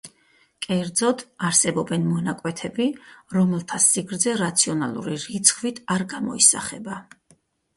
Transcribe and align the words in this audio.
კერძოდ, 0.65 1.19
არსებობენ 1.49 2.07
მონაკვეთები, 2.13 2.87
რომელთა 3.37 3.81
სიგრძე 3.85 4.33
რაციონალური 4.41 5.19
რიცხვით 5.27 5.83
არ 5.99 6.07
გამოისახება. 6.17 6.99